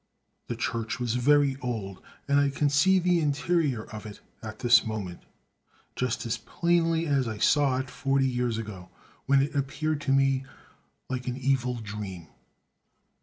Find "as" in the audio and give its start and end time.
6.25-6.39, 7.05-7.27